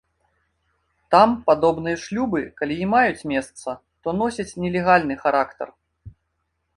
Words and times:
Там 1.15 1.29
падобныя 1.49 1.99
шлюбы, 2.03 2.41
калі 2.61 2.73
і 2.85 2.89
маюць 2.95 3.27
месца, 3.33 3.69
то 4.07 4.15
носяць 4.23 4.49
нелегальны 4.65 5.15
характар. 5.23 5.67